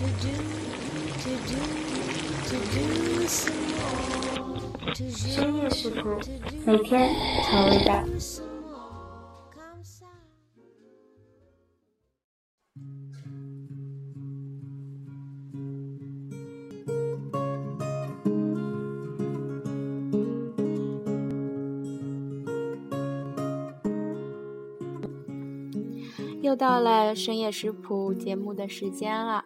[0.00, 0.08] 深
[5.58, 6.18] 夜食谱
[6.64, 8.02] 每天调味道
[26.40, 29.44] 又到了深夜食谱节目的时间了。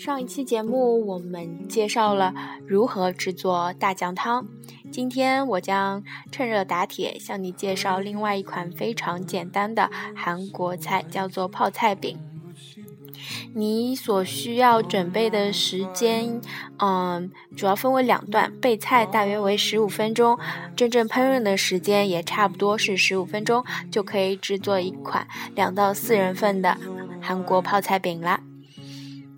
[0.00, 2.32] 上一期节目我们介绍了
[2.66, 4.46] 如何制作大酱汤，
[4.90, 12.16] 今天我将趁热打铁向你介绍另外一款非常简单的韩国菜，叫做泡菜饼。
[13.54, 16.40] 你所需要准备的时间，
[16.78, 20.38] 嗯，主要分为两段，备菜大约为十五分钟，
[20.74, 23.62] 真正烹饪的时间也差不多是十五分钟，
[23.92, 26.78] 就可以制作一款两到四人份的
[27.20, 28.40] 韩国泡菜饼啦。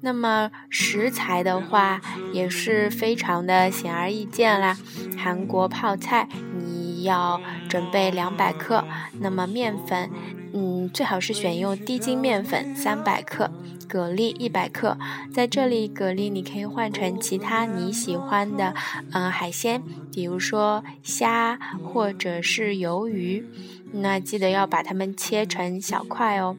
[0.04, 2.00] 那么食材的话
[2.32, 4.76] 也是非常的显而易见啦，
[5.16, 8.84] 韩国泡菜你要准备两百克，
[9.20, 10.10] 那么面粉，
[10.52, 13.48] 嗯，最好是选用低筋面粉三百克，
[13.88, 14.98] 蛤蜊一百克，
[15.32, 18.74] 在这里蛤蜊你可以换成其他你喜欢的，
[19.12, 19.80] 嗯，海鲜，
[20.12, 23.46] 比如说虾或者是鱿鱼，
[23.92, 26.56] 那记得要把它们切成小块哦，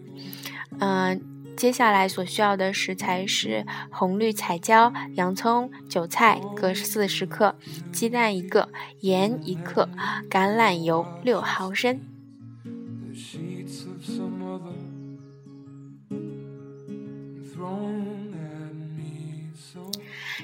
[0.80, 1.33] 嗯。
[1.64, 7.56] 接下来所需要的食材是红绿彩椒、洋葱、韭菜各四十克，
[7.89, 8.67] 鸡蛋一个，
[9.00, 9.88] 盐一克，
[10.30, 12.02] 橄榄油六毫升。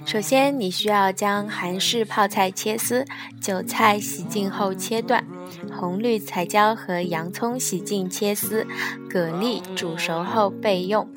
[0.05, 3.05] 首先，你需要将韩式泡菜切丝，
[3.41, 5.27] 韭菜洗净后切断，
[5.71, 8.65] 红绿彩椒和洋葱洗净切丝，
[9.09, 11.07] 蛤蜊煮熟后备用。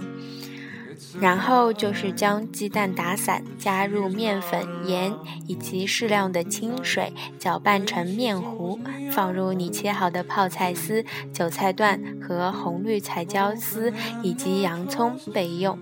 [1.20, 5.12] 然后就是将鸡蛋打散，加入面粉、盐
[5.46, 8.78] 以及适量的清水，搅拌成面糊，
[9.10, 13.92] 放入你切好的泡菜丝、韭菜段和红绿彩椒丝
[14.22, 15.78] 以及洋葱备用。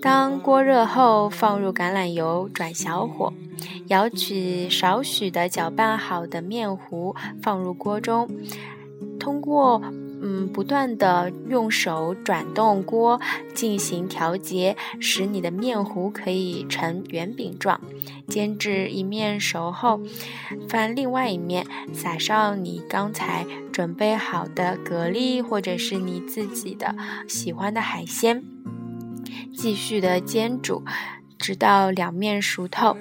[0.00, 3.32] 当锅热后，放入橄榄油，转小火，
[3.88, 8.28] 舀取少许的搅拌好的面糊，放入锅中，
[9.18, 9.82] 通过
[10.22, 13.20] 嗯不断的用手转动锅
[13.54, 17.80] 进行调节，使你的面糊可以成圆饼状。
[18.28, 20.00] 煎至一面熟后，
[20.68, 26.94] 翻另外一面，撒上你刚才准备好的蛤蜊或者是你自己的
[27.26, 28.44] 喜欢的海鲜。
[29.58, 30.84] 继续的煎煮，
[31.36, 32.96] 直到两面熟透。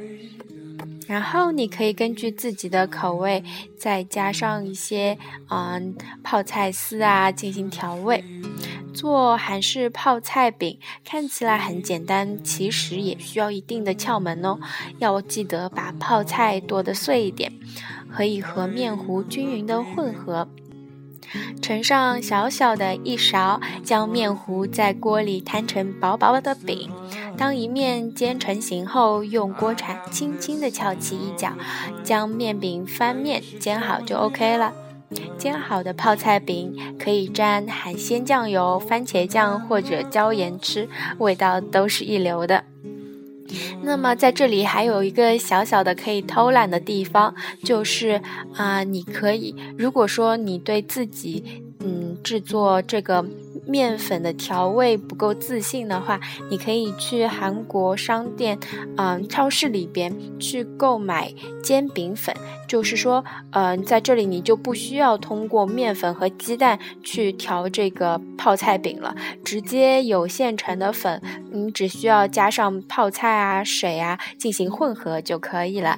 [1.07, 3.43] 然后你可以根据自己的口味，
[3.77, 5.15] 再加上一些
[5.49, 8.23] 嗯泡菜丝啊进行调味。
[8.91, 14.57] 做韩式泡菜饼看起来很简单，其实也需要一定的窍门哦。
[14.97, 17.53] 要记得把泡菜剁得碎一点，
[18.11, 20.49] 可以和面糊均匀的混合。
[21.61, 26.89] 盛上小小的一勺，将面糊在锅里摊成薄薄的饼。
[27.37, 31.53] 当一面煎成型后，用锅铲轻轻地翘起一角，
[32.03, 34.73] 将面饼翻面煎好就 OK 了。
[35.37, 40.89] 煎好的泡菜饼可以沾海鲜酱油、番茄酱或者椒盐吃，
[41.19, 42.63] 味道都是一流的。
[43.83, 48.21] 那么在这里还有一个小小的可以偷懒的地方，就是
[48.55, 51.43] 啊，你可以如果说你对自己
[51.79, 53.25] 嗯制作这个。
[53.67, 56.19] 面粉的调味不够自信的话，
[56.49, 58.57] 你可以去韩国商店，
[58.95, 62.35] 嗯，超市里边去购买煎饼粉。
[62.67, 75.97] 就是说，嗯，在这里你就不需要通过面粉和鸡蛋去调这个泡菜饼了，直接有现成的粉，你只需要加上泡菜啊、水啊进行混合就可以了。